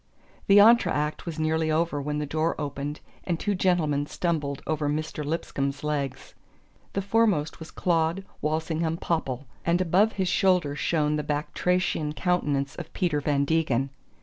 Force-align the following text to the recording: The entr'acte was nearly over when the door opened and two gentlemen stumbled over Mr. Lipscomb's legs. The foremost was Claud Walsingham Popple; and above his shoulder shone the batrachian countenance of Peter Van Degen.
The 0.47 0.57
entr'acte 0.59 1.27
was 1.27 1.37
nearly 1.37 1.69
over 1.69 2.01
when 2.01 2.17
the 2.17 2.25
door 2.25 2.59
opened 2.59 3.01
and 3.23 3.39
two 3.39 3.53
gentlemen 3.53 4.07
stumbled 4.07 4.63
over 4.65 4.89
Mr. 4.89 5.23
Lipscomb's 5.23 5.83
legs. 5.83 6.33
The 6.93 7.03
foremost 7.03 7.59
was 7.59 7.69
Claud 7.69 8.25
Walsingham 8.41 8.97
Popple; 8.97 9.45
and 9.63 9.79
above 9.79 10.13
his 10.13 10.27
shoulder 10.27 10.75
shone 10.75 11.17
the 11.17 11.23
batrachian 11.23 12.13
countenance 12.15 12.75
of 12.77 12.91
Peter 12.93 13.21
Van 13.21 13.45
Degen. 13.45 13.91